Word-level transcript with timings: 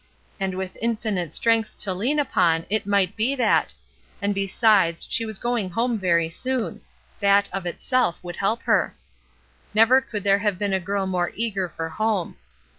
and 0.39 0.55
with 0.57 0.75
infinite 0.81 1.31
strength 1.31 1.77
to 1.77 1.93
lean 1.93 2.17
upon, 2.17 2.65
it 2.71 2.87
might 2.87 3.15
be 3.15 3.35
that 3.35 3.67
DISCIPLINE 4.19 4.29
239 4.33 4.43
and 4.43 4.49
besides, 4.49 5.07
she 5.07 5.25
was 5.25 5.37
going 5.37 5.69
home 5.69 5.99
very 5.99 6.27
soon: 6.27 6.81
that, 7.19 7.47
of 7.53 7.67
itself, 7.67 8.17
would 8.23 8.37
help 8.37 8.63
her. 8.63 8.95
Never 9.75 10.01
could 10.01 10.23
there 10.23 10.39
have 10.39 10.57
been 10.57 10.73
a 10.73 10.79
girl 10.79 11.05
more 11.05 11.31
eager 11.35 11.69
for 11.69 11.87
home. 11.89 12.35